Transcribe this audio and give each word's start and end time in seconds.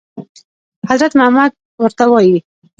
حضرت 0.89 1.13
محمد 1.19 1.51
ورته 1.83 2.03
وايي. 2.11 2.37